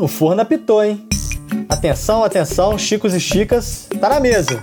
[0.00, 1.06] o forno apitou, hein?
[1.68, 4.62] Atenção, atenção, Chicos e Chicas, tá na mesa.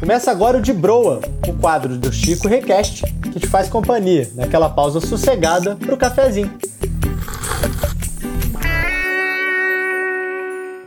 [0.00, 4.70] Começa agora o de Broa, o quadro do Chico Request, que te faz companhia naquela
[4.70, 6.50] pausa sossegada pro cafezinho.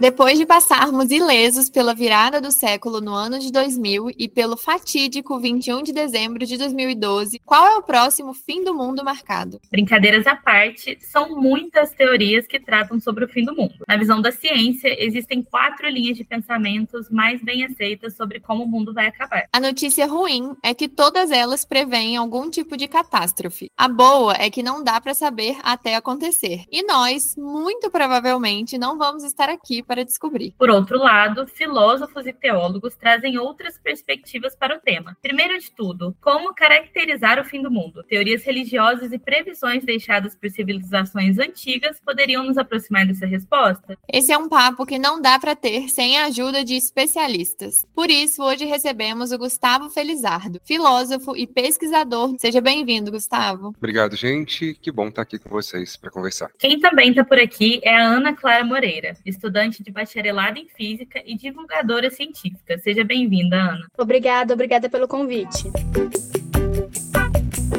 [0.05, 5.39] Depois de passarmos ilesos pela virada do século no ano de 2000 e pelo fatídico
[5.39, 9.59] 21 de dezembro de 2012, qual é o próximo fim do mundo marcado?
[9.71, 13.73] Brincadeiras à parte, são muitas teorias que tratam sobre o fim do mundo.
[13.87, 18.67] Na visão da ciência, existem quatro linhas de pensamentos mais bem aceitas sobre como o
[18.67, 19.47] mundo vai acabar.
[19.51, 23.71] A notícia ruim é que todas elas preveem algum tipo de catástrofe.
[23.75, 26.63] A boa é que não dá para saber até acontecer.
[26.71, 30.53] E nós, muito provavelmente, não vamos estar aqui para para descobrir.
[30.57, 35.15] Por outro lado, filósofos e teólogos trazem outras perspectivas para o tema.
[35.21, 38.03] Primeiro de tudo, como caracterizar o fim do mundo?
[38.03, 43.97] Teorias religiosas e previsões deixadas por civilizações antigas poderiam nos aproximar dessa resposta?
[44.11, 47.85] Esse é um papo que não dá para ter sem a ajuda de especialistas.
[47.95, 52.35] Por isso, hoje recebemos o Gustavo Felizardo, filósofo e pesquisador.
[52.37, 53.73] Seja bem-vindo, Gustavo.
[53.77, 54.73] Obrigado, gente.
[54.73, 56.49] Que bom estar aqui com vocês para conversar.
[56.59, 61.21] Quem também está por aqui é a Ana Clara Moreira, estudante de bacharelado em física
[61.25, 62.77] e divulgadora científica.
[62.77, 63.87] Seja bem-vinda, Ana.
[63.97, 65.71] Obrigada, obrigada pelo convite.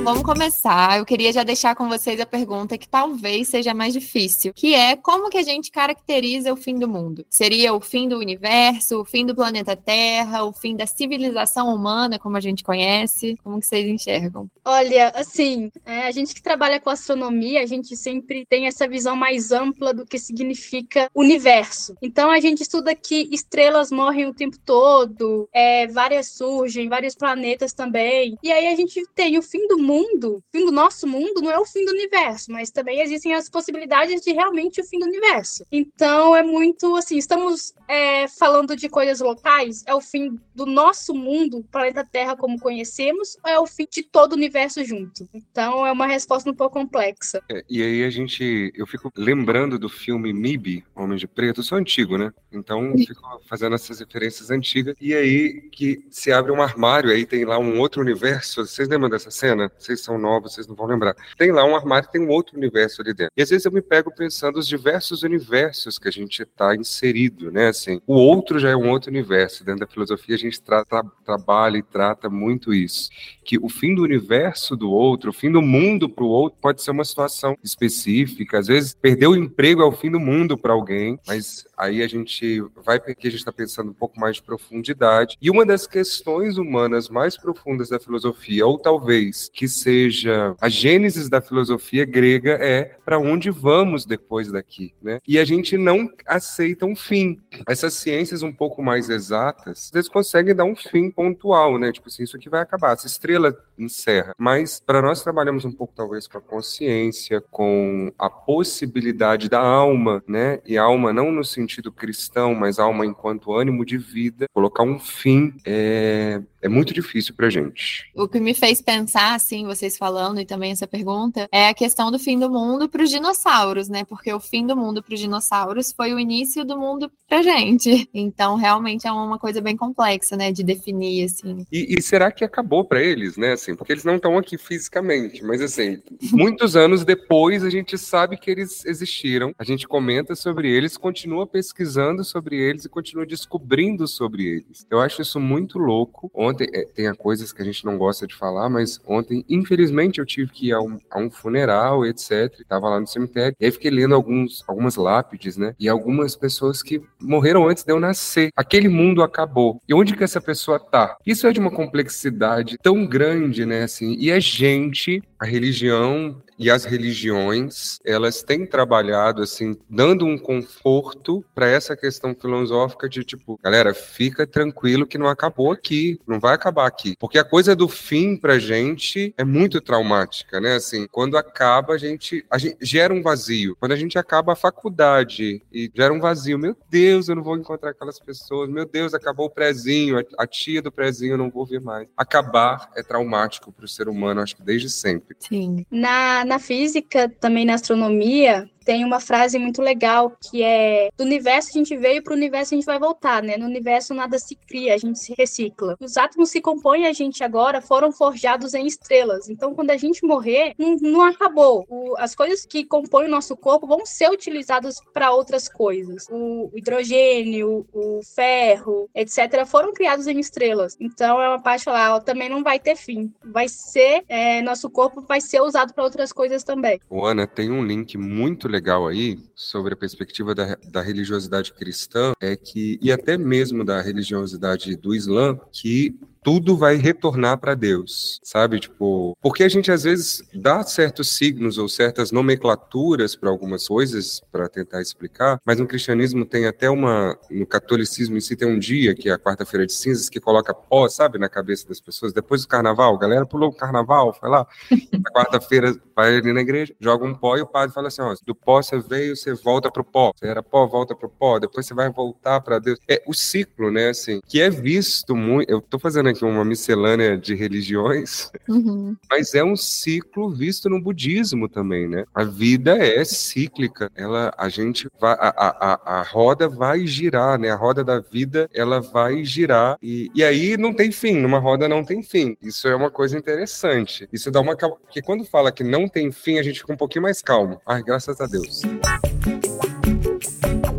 [0.07, 0.99] Vamos começar.
[0.99, 4.95] Eu queria já deixar com vocês a pergunta que talvez seja mais difícil, que é
[4.95, 7.27] como que a gente caracteriza o fim do mundo?
[7.29, 12.21] Seria o fim do universo, o fim do planeta Terra, o fim da civilização humana,
[12.21, 13.37] como a gente conhece?
[13.43, 14.49] Como que vocês enxergam?
[14.65, 19.17] Olha, assim, é, a gente que trabalha com astronomia, a gente sempre tem essa visão
[19.17, 21.97] mais ampla do que significa universo.
[22.01, 27.73] Então a gente estuda que estrelas morrem o tempo todo, é, várias surgem, vários planetas
[27.73, 28.39] também.
[28.41, 31.41] E aí a gente tem o fim do mundo mundo, o fim do nosso mundo
[31.41, 34.99] não é o fim do universo, mas também existem as possibilidades de realmente o fim
[34.99, 35.65] do universo.
[35.73, 41.15] Então é muito assim, estamos é, falando de coisas locais, é o fim do nosso
[41.15, 45.29] mundo, planeta Terra como conhecemos, ou é o fim de todo o universo junto?
[45.33, 47.43] Então é uma resposta um pouco complexa.
[47.51, 51.65] É, e aí a gente, eu fico lembrando do filme MIB, Homem de Preto, eu
[51.65, 52.33] sou antigo, né?
[52.53, 54.97] Então fico fazendo essas referências antigas.
[55.01, 58.67] E aí que se abre um armário, aí tem lá um outro universo.
[58.67, 59.71] Vocês lembram dessa cena?
[59.87, 61.15] Vocês são novos, vocês não vão lembrar.
[61.39, 63.33] Tem lá um armário, tem um outro universo ali dentro.
[63.37, 67.51] E às vezes eu me pego pensando os diversos universos que a gente está inserido,
[67.51, 67.69] né?
[67.69, 69.65] Assim, o outro já é um outro universo.
[69.65, 73.11] Dentro da filosofia a gente tra tra trabalha e trata muito isso,
[73.45, 76.83] que o fim do universo do outro, o fim do mundo para o outro pode
[76.83, 78.59] ser uma situação específica.
[78.59, 82.09] Às vezes perder o emprego é o fim do mundo para alguém, mas aí a
[82.09, 85.37] gente vai porque a gente está pensando um pouco mais de profundidade.
[85.41, 91.29] E uma das questões humanas mais profundas da filosofia, ou talvez que seja a gênese
[91.29, 95.21] da filosofia grega é para onde vamos depois daqui, né?
[95.27, 97.41] E a gente não aceita um fim.
[97.69, 101.93] Essas ciências um pouco mais exatas, eles conseguem dar um fim pontual, né?
[101.93, 104.33] Tipo assim, isso aqui vai acabar, essa estrela encerra.
[104.39, 110.23] Mas para nós trabalhamos um pouco talvez com a consciência, com a possibilidade da alma,
[110.27, 110.61] né?
[110.67, 115.55] E alma não no sentido cristão, mas alma enquanto ânimo de vida, colocar um fim
[115.65, 118.11] é, é muito difícil para gente.
[118.15, 122.11] O que me fez pensar, assim, vocês falando e também essa pergunta, é a questão
[122.11, 124.05] do fim do mundo para os dinossauros, né?
[124.05, 128.09] Porque o fim do mundo para os dinossauros foi o início do mundo para gente.
[128.13, 131.67] Então, realmente é uma coisa bem complexa, né, de definir, assim.
[131.71, 133.53] E, e será que acabou para eles, né?
[133.53, 136.03] Assim, porque eles não estão aqui fisicamente, mas assim,
[136.33, 141.47] muitos anos depois a gente sabe que eles existiram, a gente comenta sobre eles, continua
[141.57, 144.87] pesquisando sobre eles e continua descobrindo sobre eles.
[144.91, 146.31] Eu acho isso muito louco.
[146.35, 150.27] Ontem é, tem coisas que a gente não gosta de falar, mas ontem, infelizmente, eu
[150.27, 152.53] tive que ir a um, a um funeral, etc.
[152.61, 153.57] Estava lá no cemitério.
[153.59, 155.75] E aí fiquei lendo alguns, algumas lápides, né?
[155.81, 158.51] E algumas pessoas que morreram antes de eu nascer.
[158.55, 159.81] Aquele mundo acabou.
[159.89, 161.17] E onde que essa pessoa tá?
[161.25, 163.85] Isso é de uma complexidade tão grande, né?
[163.85, 170.39] Assim, e a gente, a religião, e as religiões, elas têm trabalhado assim, dando um
[170.39, 176.41] conforto para essa questão filosófica de tipo, galera, fica tranquilo que não acabou aqui, não
[176.41, 177.17] vai acabar aqui.
[177.19, 180.77] Porque a coisa do fim pra gente é muito traumática, né?
[180.77, 183.77] Assim, quando acaba, a gente, a gente gera um vazio.
[183.79, 187.57] Quando a gente acaba a faculdade e gera um vazio, meu Deus, eu não vou
[187.57, 191.67] encontrar aquelas pessoas, meu Deus, acabou o prezinho, a tia do prezinho eu não vou
[191.67, 192.09] ver mais.
[192.17, 195.37] Acabar é traumático para o ser humano, acho que desde sempre.
[195.39, 195.85] Sim.
[195.91, 201.71] Na na física, também na astronomia, tem uma frase muito legal que é: do universo
[201.71, 203.57] a gente veio, para o universo a gente vai voltar, né?
[203.57, 205.97] No universo nada se cria, a gente se recicla.
[206.01, 209.51] Os átomos que compõem a gente agora foram forjados em estrelas.
[209.51, 211.85] Então, quando a gente morrer, não, não acabou.
[211.89, 216.29] O, as coisas que compõem o nosso corpo vão ser utilizadas para outras coisas.
[216.31, 220.97] O, o hidrogênio, o, ferro, etc., foram criados em estrelas.
[221.01, 223.33] Então, é uma parte lá, também não vai ter fim.
[223.45, 227.01] Vai ser, é, nosso corpo vai ser usado para outras coisas também.
[227.11, 228.76] Ana, tem um link muito legal
[229.09, 234.97] aí sobre a perspectiva da, da religiosidade cristã, é que, e até mesmo da religiosidade
[234.97, 238.79] do Islã, que tudo vai retornar para Deus, sabe?
[238.79, 244.41] Tipo, porque a gente às vezes dá certos signos ou certas nomenclaturas para algumas coisas
[244.53, 248.79] para tentar explicar, mas no cristianismo tem até uma, no catolicismo em si tem um
[248.79, 252.33] dia que é a quarta-feira de cinzas que coloca pó, sabe, na cabeça das pessoas.
[252.33, 254.65] Depois do carnaval, a galera pulou o carnaval, foi lá.
[255.19, 258.35] Na quarta-feira vai ali na igreja, joga um pó e o padre fala assim, ó,
[258.47, 260.33] do pó você veio, você volta pro pó.
[260.35, 261.59] Você era pó, volta pro pó.
[261.59, 262.99] Depois você vai voltar para Deus.
[263.09, 265.69] É o ciclo, né, assim, que é visto muito.
[265.69, 269.17] Eu tô fazendo aqui aqui uma miscelânea de religiões, uhum.
[269.31, 272.25] mas é um ciclo visto no budismo também, né?
[272.35, 277.71] A vida é cíclica, ela, a gente vai, a, a, a roda vai girar, né?
[277.71, 281.89] A roda da vida, ela vai girar e, e aí não tem fim, numa roda
[281.89, 282.57] não tem fim.
[282.63, 284.29] Isso é uma coisa interessante.
[284.33, 287.23] Isso dá uma porque quando fala que não tem fim, a gente fica um pouquinho
[287.23, 287.81] mais calmo.
[287.87, 288.83] Ai, graças a Deus.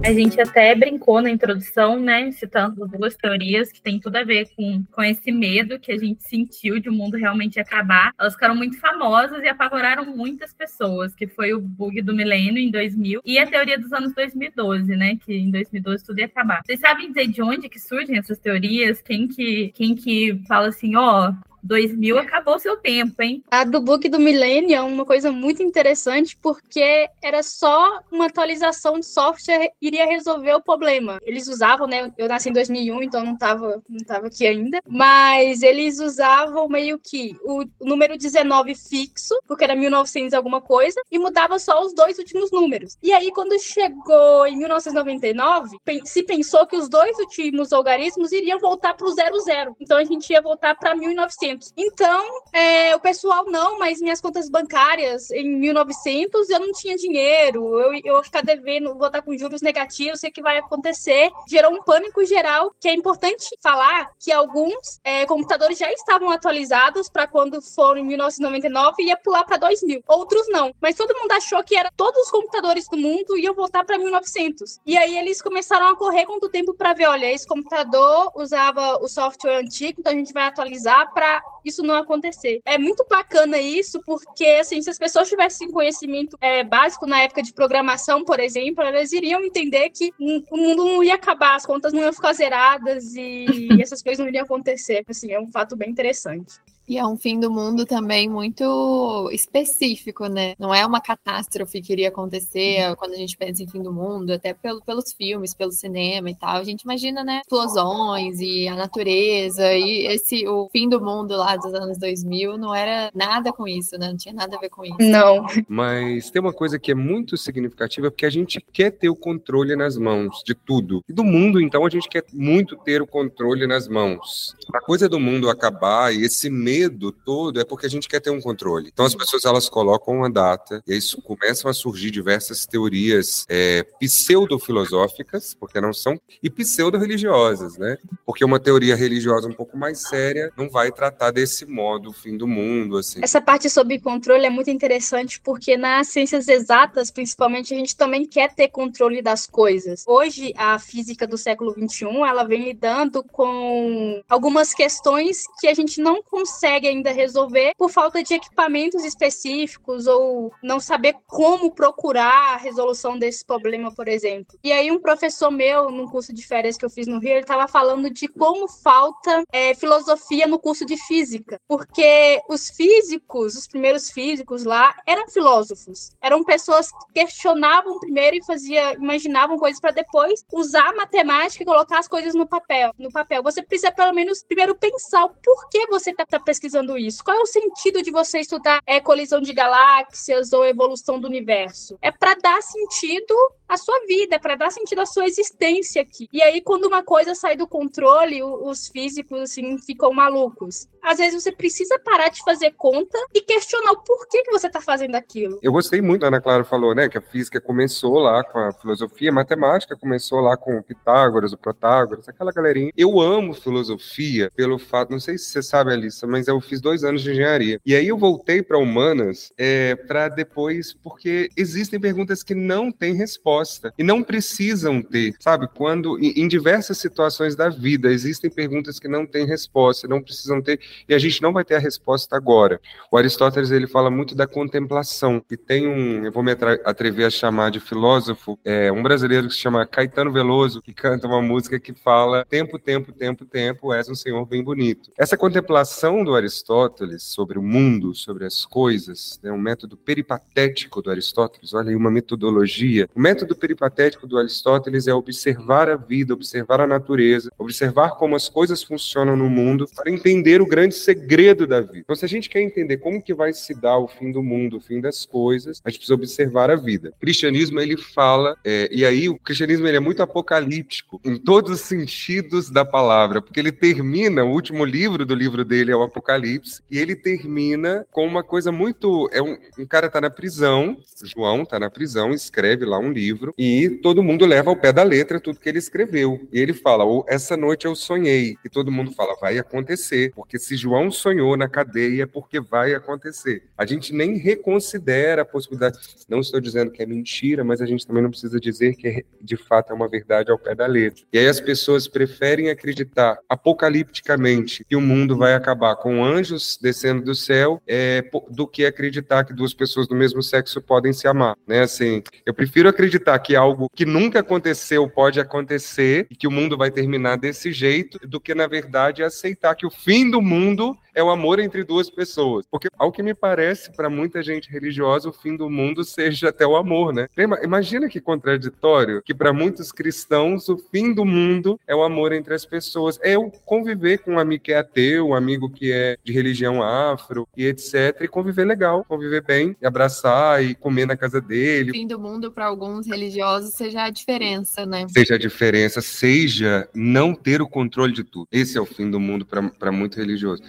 [0.07, 4.47] A gente até brincou na introdução, né, citando duas teorias que tem tudo a ver
[4.55, 8.13] com, com esse medo que a gente sentiu de o mundo realmente acabar.
[8.17, 12.71] Elas ficaram muito famosas e apavoraram muitas pessoas, que foi o bug do milênio em
[12.71, 16.61] 2000 e a teoria dos anos 2012, né, que em 2012 tudo ia acabar.
[16.65, 19.01] Vocês sabem dizer de onde que surgem essas teorias?
[19.01, 23.43] Quem que, quem que fala assim, ó, oh, 2000 acabou seu tempo, hein?
[23.49, 28.99] A do book do Millennium é uma coisa muito interessante porque era só uma atualização
[28.99, 31.19] de software iria resolver o problema.
[31.23, 32.11] Eles usavam, né?
[32.17, 36.99] Eu nasci em 2001, então não tava, não tava aqui ainda, mas eles usavam meio
[36.99, 42.17] que o número 19 fixo, porque era 1900 alguma coisa, e mudava só os dois
[42.17, 42.97] últimos números.
[43.01, 48.93] E aí quando chegou em 1999, se pensou que os dois últimos algarismos iriam voltar
[48.93, 49.75] para o 00.
[49.79, 51.46] Então a gente ia voltar para 1900.
[51.75, 57.79] Então, é, o pessoal, não, mas minhas contas bancárias em 1900 eu não tinha dinheiro,
[57.79, 61.31] eu, eu vou ficar devendo, vou estar com juros negativos, sei que vai acontecer.
[61.47, 67.09] Gerou um pânico geral, que é importante falar que alguns é, computadores já estavam atualizados
[67.09, 70.03] para quando foram em 1999 e ia pular para 2000.
[70.07, 73.83] Outros não, mas todo mundo achou que era todos os computadores do mundo iam voltar
[73.85, 74.79] para 1900.
[74.85, 78.97] E aí eles começaram a correr com o tempo para ver, olha, esse computador usava
[79.01, 82.61] o software antigo, então a gente vai atualizar para isso não acontecer.
[82.65, 87.43] É muito bacana isso, porque assim, se as pessoas tivessem conhecimento é, básico na época
[87.43, 91.93] de programação, por exemplo, elas iriam entender que o mundo não ia acabar, as contas
[91.93, 95.03] não iam ficar zeradas e essas coisas não iriam acontecer.
[95.07, 96.55] Assim, é um fato bem interessante.
[96.87, 100.55] E é um fim do mundo também muito específico, né?
[100.57, 104.31] Não é uma catástrofe que iria acontecer quando a gente pensa em fim do mundo,
[104.31, 106.55] até pelo, pelos filmes, pelo cinema e tal.
[106.55, 107.41] A gente imagina, né?
[107.41, 112.73] Explosões e a natureza e esse o fim do mundo lá dos anos 2000 não
[112.73, 114.07] era nada com isso, né?
[114.07, 114.95] Não tinha nada a ver com isso.
[114.99, 115.45] Não.
[115.67, 119.75] Mas tem uma coisa que é muito significativa porque a gente quer ter o controle
[119.75, 121.03] nas mãos de tudo.
[121.09, 124.55] E do mundo, então, a gente quer muito ter o controle nas mãos.
[124.73, 128.19] A coisa do mundo acabar e esse medo medo todo é porque a gente quer
[128.19, 128.89] ter um controle.
[128.93, 133.83] Então as pessoas elas colocam uma data e aí começam a surgir diversas teorias é,
[133.99, 137.97] pseudo-filosóficas, porque não são, e pseudo-religiosas, né?
[138.25, 142.37] Porque uma teoria religiosa um pouco mais séria não vai tratar desse modo o fim
[142.37, 143.19] do mundo, assim.
[143.23, 148.25] Essa parte sobre controle é muito interessante porque nas ciências exatas, principalmente, a gente também
[148.25, 150.03] quer ter controle das coisas.
[150.07, 156.01] Hoje, a física do século XXI, ela vem lidando com algumas questões que a gente
[156.01, 162.55] não consegue consegue ainda resolver por falta de equipamentos específicos ou não saber como procurar
[162.55, 164.57] a resolução desse problema, por exemplo.
[164.61, 167.39] E aí um professor meu, num curso de férias que eu fiz no Rio, ele
[167.39, 173.67] estava falando de como falta é, filosofia no curso de física, porque os físicos, os
[173.67, 179.91] primeiros físicos lá, eram filósofos, eram pessoas que questionavam primeiro e fazia, imaginavam coisas para
[179.91, 182.91] depois usar a matemática e colocar as coisas no papel.
[182.99, 187.23] No papel, você precisa pelo menos primeiro pensar o porquê você está tá pesquisando isso?
[187.23, 191.97] Qual é o sentido de você estudar é, colisão de galáxias ou evolução do universo?
[192.01, 193.33] É para dar sentido
[193.67, 196.27] à sua vida, para dar sentido à sua existência aqui.
[196.31, 200.87] E aí, quando uma coisa sai do controle, os físicos assim ficam malucos.
[201.01, 204.81] às vezes você precisa parar de fazer conta e questionar o porquê que você está
[204.81, 205.59] fazendo aquilo.
[205.61, 208.73] Eu gostei muito, a Ana Clara falou, né, que a física começou lá com a
[208.73, 212.91] filosofia, a matemática começou lá com o Pitágoras, o Protágoras, aquela galerinha.
[212.95, 217.03] Eu amo filosofia pelo fato, não sei se você sabe, Alissa, mas eu fiz dois
[217.03, 217.79] anos de engenharia.
[217.85, 223.13] E aí eu voltei para humanas é, para depois, porque existem perguntas que não têm
[223.13, 223.56] resposta
[223.97, 225.67] e não precisam ter, sabe?
[225.73, 230.79] Quando em diversas situações da vida existem perguntas que não têm resposta, não precisam ter
[231.07, 232.79] e a gente não vai ter a resposta agora.
[233.11, 236.51] O Aristóteles ele fala muito da contemplação e tem um, eu vou me
[236.85, 241.27] atrever a chamar de filósofo, é, um brasileiro que se chama Caetano Veloso que canta
[241.27, 245.11] uma música que fala tempo, tempo, tempo, tempo, és um senhor bem bonito.
[245.17, 251.01] Essa contemplação do Aristóteles sobre o mundo, sobre as coisas, é né, um método peripatético
[251.01, 251.73] do Aristóteles.
[251.73, 253.09] Olha aí uma metodologia.
[253.15, 258.49] O método peripatético do Aristóteles é observar a vida, observar a natureza, observar como as
[258.49, 261.99] coisas funcionam no mundo para entender o grande segredo da vida.
[261.99, 264.77] Então, se a gente quer entender como que vai se dar o fim do mundo,
[264.77, 267.13] o fim das coisas, a gente precisa observar a vida.
[267.17, 271.71] O cristianismo ele fala, é, e aí o cristianismo ele é muito apocalíptico em todos
[271.71, 276.03] os sentidos da palavra, porque ele termina o último livro do livro dele é o
[276.03, 280.97] Apocalipse e ele termina com uma coisa muito, é um, um cara tá na prisão,
[281.23, 285.03] João tá na prisão, escreve lá um livro e todo mundo leva ao pé da
[285.03, 286.47] letra tudo que ele escreveu.
[286.51, 288.55] E ele fala: "Essa noite eu sonhei".
[288.63, 292.93] E todo mundo fala: "Vai acontecer", porque se João sonhou na cadeia é porque vai
[292.93, 293.63] acontecer.
[293.77, 295.97] A gente nem reconsidera a possibilidade.
[296.27, 299.57] Não estou dizendo que é mentira, mas a gente também não precisa dizer que de
[299.57, 301.23] fato é uma verdade ao pé da letra.
[301.31, 307.23] E aí as pessoas preferem acreditar apocalipticamente que o mundo vai acabar com anjos descendo
[307.23, 311.55] do céu é, do que acreditar que duas pessoas do mesmo sexo podem se amar,
[311.67, 311.81] né?
[311.81, 316.77] Assim, eu prefiro acreditar que algo que nunca aconteceu pode acontecer e que o mundo
[316.77, 321.23] vai terminar desse jeito do que na verdade aceitar que o fim do mundo é
[321.23, 322.67] o amor entre duas pessoas.
[322.69, 326.65] Porque, ao que me parece, para muita gente religiosa, o fim do mundo seja até
[326.65, 327.27] o amor, né?
[327.63, 332.53] Imagina que contraditório que para muitos cristãos o fim do mundo é o amor entre
[332.53, 333.19] as pessoas.
[333.23, 336.83] É o conviver com um amigo que é ateu, um amigo que é de religião
[336.83, 338.21] afro e etc.
[338.21, 341.89] E conviver legal, conviver bem, e abraçar e comer na casa dele.
[341.89, 345.07] O fim do mundo para alguns religiosos seja a diferença, né?
[345.09, 348.47] Seja a diferença, seja não ter o controle de tudo.
[348.51, 350.61] Esse é o fim do mundo para muito religioso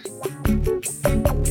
[0.48, 1.47] thank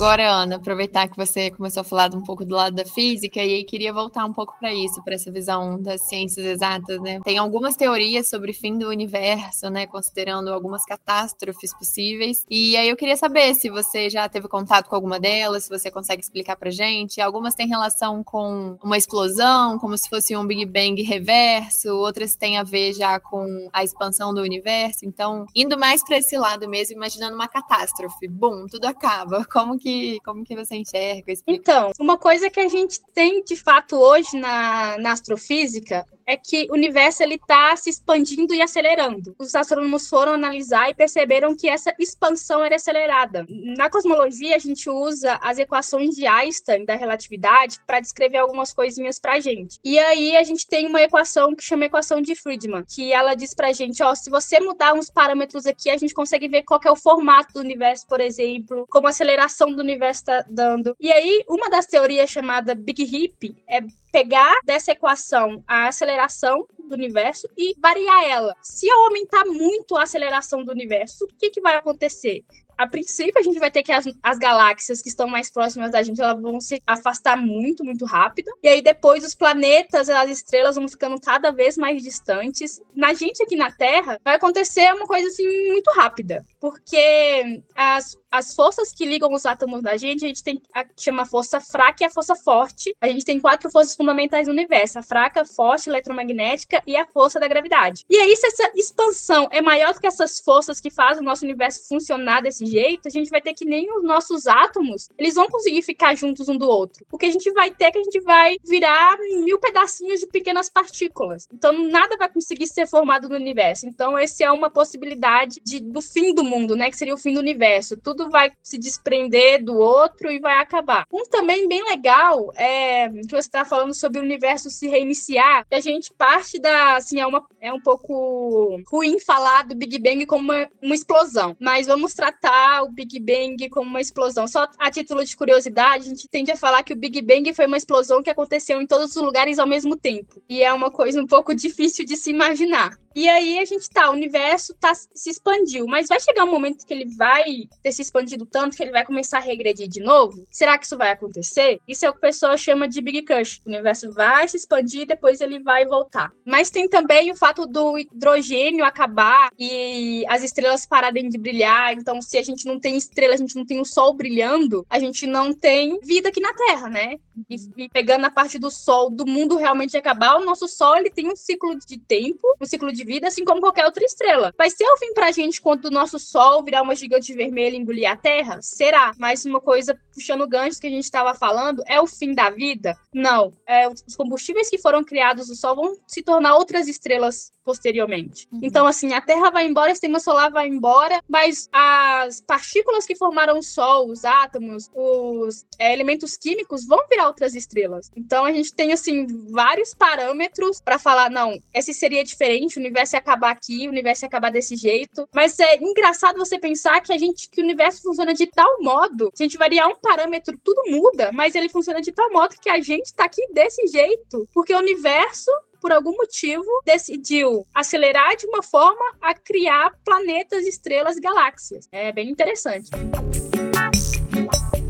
[0.00, 3.56] Agora, Ana, aproveitar que você começou a falar um pouco do lado da física e
[3.56, 7.20] aí queria voltar um pouco para isso, para essa visão das ciências exatas, né?
[7.22, 12.46] Tem algumas teorias sobre o fim do universo, né, considerando algumas catástrofes possíveis.
[12.48, 15.90] E aí eu queria saber se você já teve contato com alguma delas, se você
[15.90, 17.20] consegue explicar pra gente.
[17.20, 22.56] Algumas têm relação com uma explosão, como se fosse um Big Bang reverso, outras têm
[22.56, 25.04] a ver já com a expansão do universo.
[25.04, 29.44] Então, indo mais para esse lado mesmo, imaginando uma catástrofe, bum, tudo acaba.
[29.44, 29.89] Como que,
[30.24, 31.32] como que você enxerga?
[31.32, 31.60] Explica.
[31.60, 36.68] Então, uma coisa que a gente tem de fato hoje na, na astrofísica é que
[36.70, 39.34] o universo ele está se expandindo e acelerando.
[39.36, 43.44] Os astrônomos foram analisar e perceberam que essa expansão era acelerada.
[43.48, 49.18] Na cosmologia, a gente usa as equações de Einstein da relatividade para descrever algumas coisinhas
[49.18, 49.80] para a gente.
[49.84, 53.52] E aí a gente tem uma equação que chama equação de Friedman, que ela diz
[53.52, 56.80] para a gente, ó, se você mudar uns parâmetros aqui, a gente consegue ver qual
[56.84, 60.94] é o formato do universo, por exemplo, como a aceleração do universo está dando.
[61.00, 65.88] E aí, uma das teorias chamada Big Hip é pegar dessa equação a
[66.24, 68.56] aceleração do universo e variar ela.
[68.62, 72.44] Se eu aumentar muito a aceleração do universo, o que, que vai acontecer?
[72.80, 76.02] A princípio, a gente vai ter que as, as galáxias que estão mais próximas da
[76.02, 78.50] gente, elas vão se afastar muito, muito rápido.
[78.62, 82.80] E aí depois os planetas, as estrelas vão ficando cada vez mais distantes.
[82.94, 88.54] Na gente aqui na Terra, vai acontecer uma coisa assim muito rápida, porque as as
[88.54, 92.04] forças que ligam os átomos da gente, a gente tem a que chama força fraca
[92.04, 92.94] e a força forte.
[93.00, 97.40] A gente tem quatro forças fundamentais no universo: a fraca, forte, eletromagnética e a força
[97.40, 98.04] da gravidade.
[98.08, 101.44] E aí, se essa expansão é maior do que essas forças que fazem o nosso
[101.44, 105.48] universo funcionar desse jeito, a gente vai ter que nem os nossos átomos, eles vão
[105.48, 107.04] conseguir ficar juntos um do outro.
[107.10, 110.26] O que a gente vai ter é que a gente vai virar mil pedacinhos de
[110.26, 111.48] pequenas partículas.
[111.52, 113.86] Então, nada vai conseguir ser formado no universo.
[113.86, 116.90] Então, esse é uma possibilidade de, do fim do mundo, né?
[116.90, 117.96] Que seria o fim do universo.
[117.96, 121.06] Tudo vai se desprender do outro e vai acabar.
[121.12, 125.66] Um também bem legal é que você está falando sobre o universo se reiniciar.
[125.70, 130.26] A gente parte da, assim, é, uma, é um pouco ruim falar do Big Bang
[130.26, 134.46] como uma, uma explosão, mas vamos tratar o Big Bang como uma explosão.
[134.46, 137.66] Só a título de curiosidade, a gente tende a falar que o Big Bang foi
[137.66, 140.42] uma explosão que aconteceu em todos os lugares ao mesmo tempo.
[140.48, 142.98] E é uma coisa um pouco difícil de se imaginar.
[143.14, 146.86] E aí a gente tá, o universo tá, se expandiu, mas vai chegar um momento
[146.86, 150.46] que ele vai ter se expandido tanto que ele vai começar a regredir de novo?
[150.50, 151.80] Será que isso vai acontecer?
[151.86, 153.60] Isso é o que o pessoal chama de Big Cush.
[153.64, 156.32] O universo vai se expandir, depois ele vai voltar.
[156.44, 161.92] Mas tem também o fato do hidrogênio acabar e as estrelas pararem de brilhar.
[161.94, 164.98] Então, se a gente não tem estrela, a gente não tem o sol brilhando, a
[164.98, 167.16] gente não tem vida aqui na Terra, né?
[167.48, 171.10] E, e pegando a parte do sol, do mundo realmente acabar, o nosso sol ele
[171.10, 174.52] tem um ciclo de tempo, um ciclo de vida, assim como qualquer outra estrela.
[174.56, 177.78] Vai ser o fim pra gente quando o nosso sol virar uma gigante vermelha e
[177.78, 178.58] engolir a Terra?
[178.62, 179.14] Será?
[179.18, 182.96] Mas uma coisa, puxando ganchos que a gente estava falando, é o fim da vida?
[183.14, 183.52] Não.
[183.66, 188.48] É, os combustíveis que foram criados no Sol vão se tornar outras estrelas posteriormente.
[188.50, 188.60] Uhum.
[188.64, 193.14] Então, assim, a Terra vai embora, o sistema solar vai embora, mas as partículas que
[193.14, 198.10] formaram o Sol, os átomos, os é, elementos químicos vão virar outras estrelas.
[198.16, 203.14] Então, a gente tem, assim, vários parâmetros para falar, não, esse seria diferente, o universo
[203.14, 205.28] ia acabar aqui, o universo ia acabar desse jeito.
[205.32, 209.30] Mas é engraçado você pensar que a gente, que o universo funciona de tal modo,
[209.32, 212.68] se a gente variar um parâmetro, tudo muda, mas ele funciona de tal modo que
[212.68, 218.46] a gente está aqui desse jeito, porque o universo por algum motivo, decidiu acelerar de
[218.46, 221.88] uma forma a criar planetas, estrelas, galáxias.
[221.90, 222.90] É bem interessante.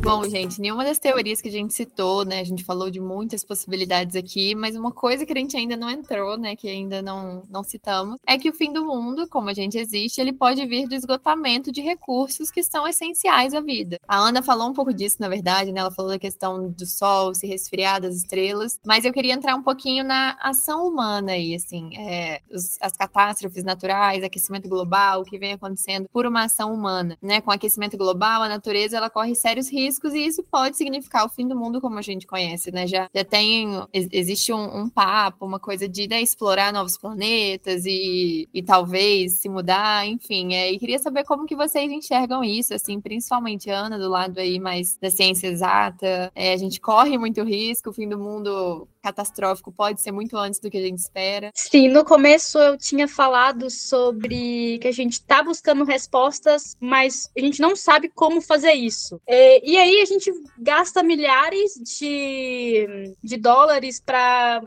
[0.03, 2.41] Bom, gente, nenhuma das teorias que a gente citou, né?
[2.41, 5.91] A gente falou de muitas possibilidades aqui, mas uma coisa que a gente ainda não
[5.91, 6.57] entrou, né?
[6.57, 10.19] Que ainda não, não citamos, é que o fim do mundo, como a gente existe,
[10.19, 13.99] ele pode vir do esgotamento de recursos que são essenciais à vida.
[14.09, 15.81] A Ana falou um pouco disso, na verdade, né?
[15.81, 19.63] Ela falou da questão do sol se resfriar, das estrelas, mas eu queria entrar um
[19.63, 25.39] pouquinho na ação humana aí, assim, é, os, as catástrofes naturais, aquecimento global, o que
[25.39, 27.43] vem acontecendo por uma ação humana, né?
[27.43, 31.29] Com aquecimento global, a natureza ela corre sérios riscos riscos e isso pode significar o
[31.29, 32.87] fim do mundo como a gente conhece, né?
[32.87, 38.49] Já, já tem, existe um, um papo, uma coisa de né, explorar novos planetas e,
[38.55, 40.55] e talvez se mudar, enfim.
[40.55, 44.61] É, e queria saber como que vocês enxergam isso, assim, principalmente Ana, do lado aí
[44.61, 46.31] mais da ciência exata.
[46.35, 50.61] É, a gente corre muito risco, o fim do mundo catastrófico pode ser muito antes
[50.61, 51.51] do que a gente espera.
[51.55, 57.41] Sim, no começo eu tinha falado sobre que a gente está buscando respostas, mas a
[57.41, 59.21] gente não sabe como fazer isso.
[59.27, 64.63] É, e aí a gente gasta milhares de, de dólares para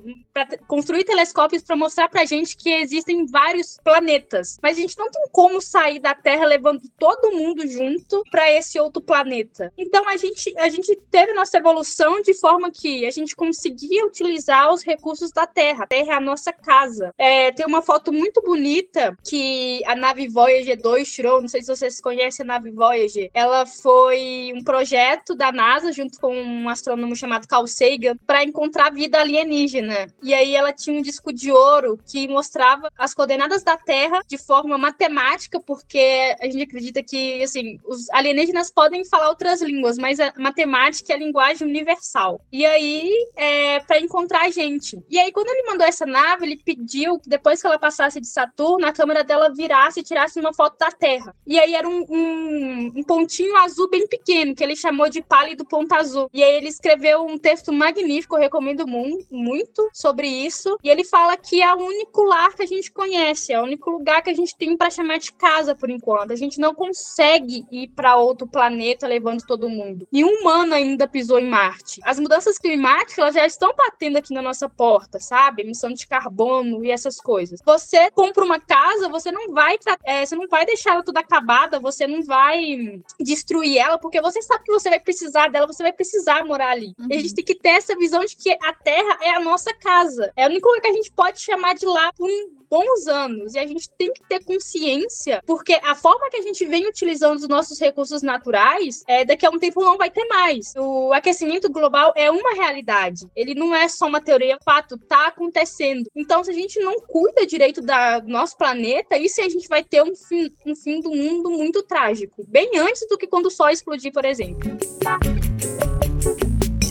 [0.67, 5.23] construir telescópios para mostrar para gente que existem vários planetas, mas a gente não tem
[5.31, 9.71] como sair da Terra levando todo mundo junto para esse outro planeta.
[9.77, 14.22] Então a gente a gente teve nossa evolução de forma que a gente conseguia utilizar
[14.23, 15.83] utilizar os recursos da Terra.
[15.83, 17.13] A Terra é a nossa casa.
[17.17, 21.41] É, tem uma foto muito bonita que a nave Voyager 2 tirou.
[21.41, 23.29] Não sei se vocês conhecem a nave Voyager.
[23.33, 28.91] Ela foi um projeto da NASA junto com um astrônomo chamado Carl Sagan para encontrar
[28.91, 30.07] vida alienígena.
[30.21, 34.37] E aí ela tinha um disco de ouro que mostrava as coordenadas da Terra de
[34.37, 40.19] forma matemática, porque a gente acredita que assim os alienígenas podem falar outras línguas, mas
[40.19, 42.41] a matemática é a linguagem universal.
[42.51, 45.03] E aí, é, para encontrar a gente.
[45.09, 48.27] E aí, quando ele mandou essa nave, ele pediu que depois que ela passasse de
[48.27, 51.35] Saturno, a câmera dela virasse e tirasse uma foto da Terra.
[51.47, 55.65] E aí era um, um, um pontinho azul bem pequeno, que ele chamou de pálido
[55.65, 56.29] ponto azul.
[56.31, 60.77] E aí ele escreveu um texto magnífico, eu recomendo muito sobre isso.
[60.83, 63.89] E ele fala que é o único lar que a gente conhece, é o único
[63.89, 66.31] lugar que a gente tem para chamar de casa por enquanto.
[66.31, 70.07] A gente não consegue ir para outro planeta levando todo mundo.
[70.11, 71.99] E um humano ainda pisou em Marte.
[72.03, 75.61] As mudanças climáticas elas já estão batendo batendo aqui na nossa porta, sabe?
[75.61, 77.61] Emissão de carbono e essas coisas.
[77.65, 81.79] Você compra uma casa, você não vai, é, você não vai deixar ela toda acabada,
[81.79, 85.93] você não vai destruir ela, porque você sabe que você vai precisar dela, você vai
[85.93, 86.93] precisar morar ali.
[86.99, 87.07] Uhum.
[87.09, 89.73] E a gente tem que ter essa visão de que a Terra é a nossa
[89.73, 90.31] casa.
[90.35, 93.53] É a única coisa que a gente pode chamar de lá por um bons anos.
[93.53, 97.37] E a gente tem que ter consciência, porque a forma que a gente vem utilizando
[97.37, 100.73] os nossos recursos naturais, é, daqui a um tempo não vai ter mais.
[100.75, 103.27] O aquecimento global é uma realidade.
[103.35, 106.09] Ele não é só uma teoria, fato, tá acontecendo.
[106.15, 109.83] Então, se a gente não cuida direito da, do nosso planeta, isso a gente vai
[109.83, 112.43] ter um fim, um fim do mundo muito trágico.
[112.47, 115.42] Bem antes do que quando o Sol explodir, por exemplo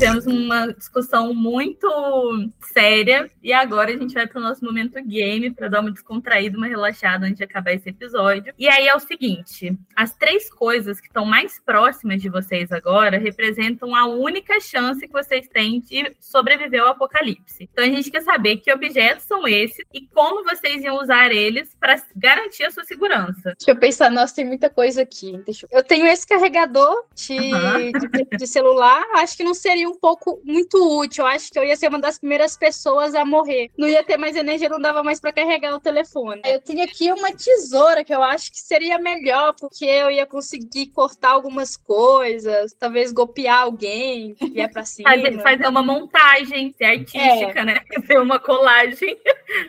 [0.03, 1.88] tivemos uma discussão muito
[2.61, 6.59] séria e agora a gente vai para o nosso momento game para dar uma descontraída,
[6.59, 8.53] uma relaxada antes de acabar esse episódio.
[8.59, 13.17] E aí é o seguinte: as três coisas que estão mais próximas de vocês agora
[13.17, 17.69] representam a única chance que vocês têm de sobreviver ao apocalipse.
[17.73, 21.77] Então a gente quer saber que objetos são esses e como vocês iam usar eles
[21.79, 23.55] para garantir a sua segurança.
[23.57, 25.33] Deixa eu pensar, nossa, tem muita coisa aqui.
[25.47, 25.79] Eu...
[25.79, 25.83] eu...
[25.85, 27.93] tenho esse carregador de, uhum.
[27.93, 31.24] de, de celular, acho que não seria um pouco muito útil.
[31.24, 33.70] Eu acho que eu ia ser uma das primeiras pessoas a morrer.
[33.76, 36.42] Não ia ter mais energia, não dava mais para carregar o telefone.
[36.44, 40.87] Eu tenho aqui uma tesoura que eu acho que seria melhor, porque eu ia conseguir
[40.87, 45.11] cortar algumas coisas, talvez golpear alguém que vier pra cima.
[45.11, 47.64] Fazer, fazer uma montagem, ser artística, é.
[47.64, 47.81] né?
[48.07, 49.16] Ser uma colagem.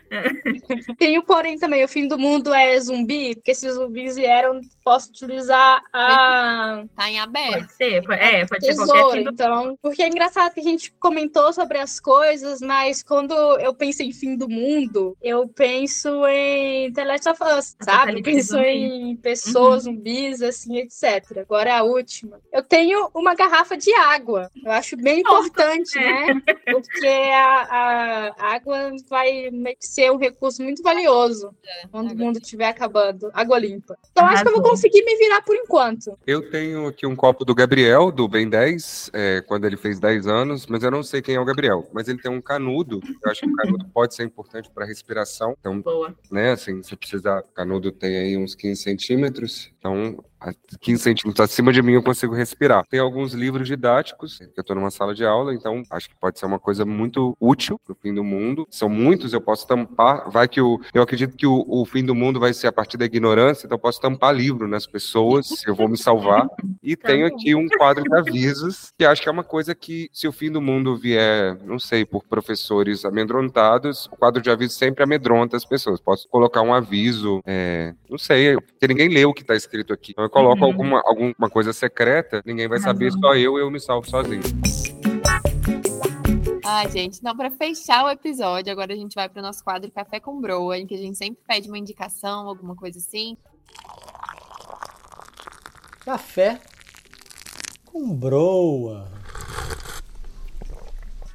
[0.97, 4.61] Tem o porém também, o fim do mundo é zumbi, porque se os zumbis vieram,
[4.83, 6.83] posso utilizar a.
[6.95, 7.53] Tá em aberto.
[7.53, 9.77] Pode ser, é, pode ser qualquer então.
[9.81, 14.11] Porque é engraçado que a gente comentou sobre as coisas, mas quando eu penso em
[14.11, 18.19] fim do mundo, eu penso em The Last of Us, sabe?
[18.19, 19.93] Eu penso em pessoas, uhum.
[19.93, 21.37] zumbis, assim, etc.
[21.39, 22.39] Agora é a última.
[22.51, 24.51] Eu tenho uma garrafa de água.
[24.63, 26.41] Eu acho bem importante, né?
[26.65, 32.67] Porque a, a água vai ser um recurso muito valioso é, quando o mundo estiver
[32.67, 33.29] acabando.
[33.33, 33.97] Água limpa.
[34.11, 36.17] Então, acho que eu vou conseguir me virar por enquanto.
[36.25, 40.27] Eu tenho aqui um copo do Gabriel, do Ben 10, é, quando ele fez 10
[40.27, 41.87] anos, mas eu não sei quem é o Gabriel.
[41.93, 42.99] Mas ele tem um canudo.
[43.23, 45.55] Eu acho que o canudo pode ser importante para respiração.
[45.59, 46.15] Então, Boa.
[46.31, 47.39] né, assim, você precisa.
[47.39, 49.71] O canudo tem aí uns 15 centímetros.
[49.77, 50.23] Então,
[50.79, 52.85] 15 centímetros acima de mim eu consigo respirar.
[52.87, 56.45] Tem alguns livros didáticos, eu estou numa sala de aula, então acho que pode ser
[56.45, 58.67] uma coisa muito útil para o fim do mundo.
[58.69, 60.29] São muitos, eu posso tampar.
[60.29, 62.97] Vai que o, eu acredito que o, o fim do mundo vai ser a partir
[62.97, 66.47] da ignorância, então eu posso tampar livro nas pessoas, eu vou me salvar.
[66.81, 70.09] E tá tenho aqui um quadro de avisos, que acho que é uma coisa que,
[70.11, 74.77] se o fim do mundo vier, não sei, por professores amedrontados, o quadro de avisos
[74.77, 75.99] sempre amedronta as pessoas.
[75.99, 80.11] Posso colocar um aviso, é, não sei, porque ninguém lê o que está escrito aqui.
[80.11, 80.65] Então eu coloco uhum.
[80.65, 84.41] alguma, alguma coisa secreta, ninguém vai saber, só eu, eu me salvo sozinho.
[86.65, 89.91] Ai, gente, então para fechar o episódio, agora a gente vai para o nosso quadro
[89.91, 93.37] Café com Broa, em que a gente sempre pede uma indicação, alguma coisa assim.
[96.03, 96.59] Café
[97.85, 99.22] com Broa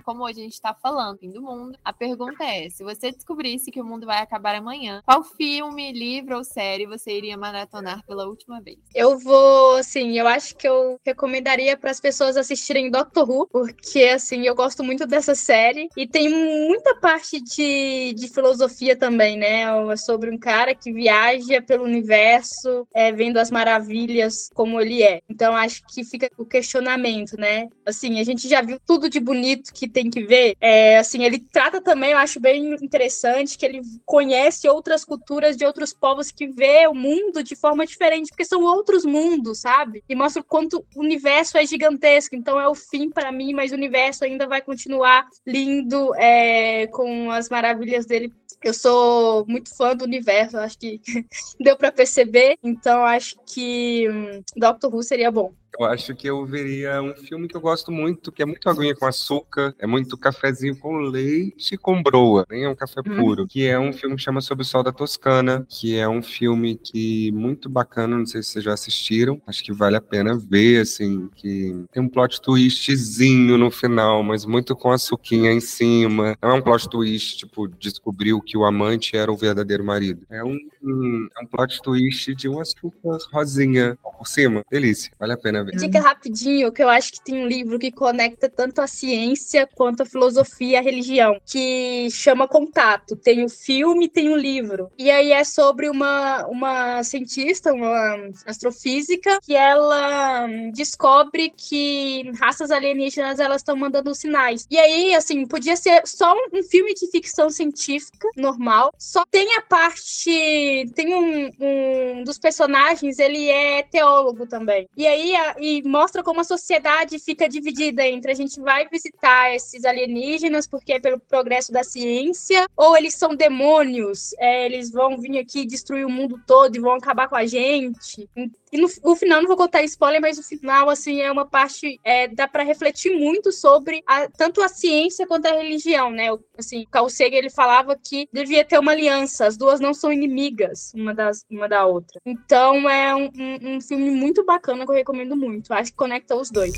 [0.09, 3.71] como hoje a gente está falando, fim do mundo, a pergunta é: se você descobrisse
[3.71, 8.27] que o mundo vai acabar amanhã, qual filme, livro ou série você iria maratonar pela
[8.27, 8.79] última vez?
[8.94, 14.05] Eu vou, assim, eu acho que eu recomendaria para as pessoas assistirem Doctor Who, porque,
[14.05, 19.64] assim, eu gosto muito dessa série e tem muita parte de, de filosofia também, né?
[19.92, 25.21] É sobre um cara que viaja pelo universo, é, vendo as maravilhas como ele é.
[25.29, 27.68] Então, acho que fica o questionamento, né?
[27.85, 30.57] Assim, a gente já viu tudo de bonito que tem que ver.
[30.61, 35.65] É, assim, ele trata também, eu acho bem interessante, que ele conhece outras culturas de
[35.65, 40.03] outros povos que vê o mundo de forma diferente, porque são outros mundos, sabe?
[40.09, 42.35] E mostra o quanto o universo é gigantesco.
[42.35, 47.31] Então é o fim para mim, mas o universo ainda vai continuar lindo, é, com
[47.31, 48.33] as maravilhas dele
[48.63, 51.01] eu sou muito fã do universo, acho que
[51.61, 55.53] deu para perceber, então acho que hum, Doctor Who seria bom.
[55.79, 58.97] Eu acho que eu veria um filme que eu gosto muito, que é muito aguinha
[58.97, 63.17] com açúcar, é muito cafezinho com leite e com broa, nem é um café hum.
[63.17, 66.21] puro, que é um filme que chama Sob o Sol da Toscana, que é um
[66.21, 70.37] filme que muito bacana, não sei se vocês já assistiram, acho que vale a pena
[70.37, 76.37] ver, assim, que tem um plot twistzinho no final, mas muito com açuquinha em cima.
[76.43, 80.27] Não é um plot twist, tipo, descobriu que o amante era o verdadeiro marido.
[80.29, 84.62] É um, um, é um plot twist de um açúcar rosinha por cima.
[84.71, 85.67] Delícia, vale a pena ver.
[85.76, 90.02] Dica rapidinho, que eu acho que tem um livro que conecta tanto a ciência quanto
[90.02, 93.16] a filosofia e a religião, que chama Contato.
[93.16, 94.90] Tem o filme, tem o livro.
[94.98, 103.40] E aí é sobre uma, uma cientista, uma astrofísica, que ela descobre que raças alienígenas
[103.40, 104.66] elas estão mandando sinais.
[104.70, 108.92] E aí, assim, podia ser só um filme de ficção científica normal.
[108.98, 110.90] Só tem a parte.
[110.94, 114.88] Tem um, um dos personagens, ele é teólogo também.
[114.96, 119.55] E aí a, e mostra como a sociedade fica dividida entre a gente vai visitar
[119.55, 125.18] esses alienígenas porque é pelo progresso da ciência, ou eles são demônios, é, eles vão
[125.18, 128.29] vir aqui destruir o mundo todo e vão acabar com a gente.
[128.73, 131.99] E no, no final, não vou contar spoiler, mas o final, assim, é uma parte.
[132.05, 136.27] É, dá para refletir muito sobre a, tanto a ciência quanto a religião, né?
[136.57, 140.12] Assim, o Carl Sagan, ele falava que devia ter uma aliança, as duas não são
[140.12, 142.21] inimigas uma, das, uma da outra.
[142.27, 145.48] Então, é um, um, um filme muito bacana que eu recomendo muito.
[145.71, 146.73] Acho que conecta os dois.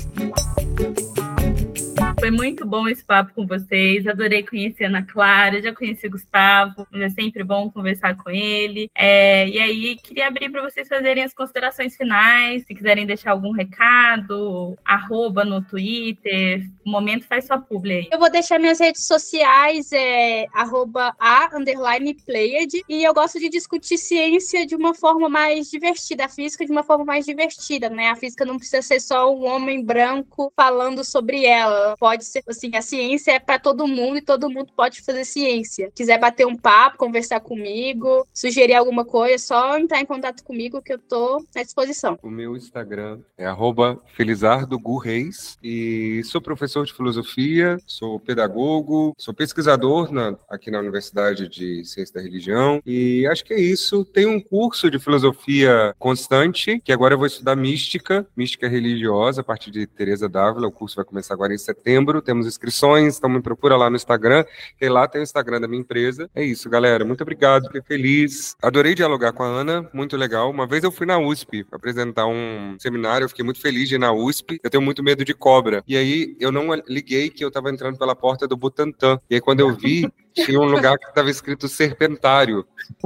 [2.21, 4.05] Foi muito bom esse papo com vocês.
[4.05, 8.29] Adorei conhecer a Ana Clara, já conheci o Gustavo, mas é sempre bom conversar com
[8.29, 8.91] ele.
[8.93, 13.51] É, e aí, queria abrir para vocês fazerem as considerações finais, se quiserem deixar algum
[13.51, 16.69] recado, arroba no Twitter.
[16.85, 18.09] O momento faz sua publi aí.
[18.11, 23.49] Eu vou deixar minhas redes sociais, é arroba a underline played, e eu gosto de
[23.49, 28.11] discutir ciência de uma forma mais divertida, a física de uma forma mais divertida, né?
[28.11, 31.95] A física não precisa ser só um homem branco falando sobre ela.
[31.97, 35.91] Pode ser assim, a ciência é para todo mundo e todo mundo pode fazer ciência.
[35.95, 40.81] Quiser bater um papo, conversar comigo, sugerir alguma coisa, é só entrar em contato comigo
[40.81, 42.17] que eu tô à disposição.
[42.21, 49.33] O meu Instagram é arroba Felizardo Reis e sou professor de filosofia, sou pedagogo, sou
[49.33, 54.03] pesquisador na, aqui na Universidade de Ciência da Religião e acho que é isso.
[54.05, 59.43] Tem um curso de filosofia constante, que agora eu vou estudar mística, mística religiosa, a
[59.43, 60.67] partir de Teresa Dávila.
[60.67, 62.00] O curso vai começar agora em setembro.
[62.21, 64.45] Temos inscrições, então me procura lá no Instagram,
[64.77, 66.29] que lá tem o Instagram da minha empresa.
[66.33, 67.05] É isso, galera.
[67.05, 68.55] Muito obrigado, fiquei feliz.
[68.61, 70.49] Adorei dialogar com a Ana, muito legal.
[70.49, 73.99] Uma vez eu fui na USP apresentar um seminário, eu fiquei muito feliz de ir
[73.99, 74.59] na USP.
[74.63, 75.83] Eu tenho muito medo de cobra.
[75.87, 79.19] E aí eu não liguei que eu estava entrando pela porta do Butantan.
[79.29, 82.65] E aí quando eu vi, tinha um lugar que estava escrito serpentário.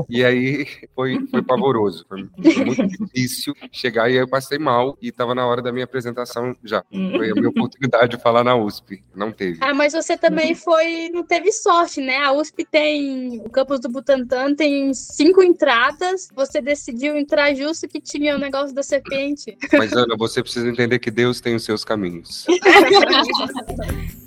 [0.09, 2.05] E aí foi, foi pavoroso.
[2.07, 2.23] Foi
[2.65, 6.55] muito difícil chegar e aí eu passei mal e estava na hora da minha apresentação
[6.63, 6.83] já.
[6.89, 9.03] Foi a minha oportunidade de falar na USP.
[9.15, 9.57] Não teve.
[9.61, 12.17] Ah, mas você também foi, não teve sorte, né?
[12.17, 16.29] A USP tem, o campus do Butantan tem cinco entradas.
[16.35, 19.57] Você decidiu entrar justo que tinha o negócio da serpente.
[19.73, 22.45] Mas Ana, você precisa entender que Deus tem os seus caminhos.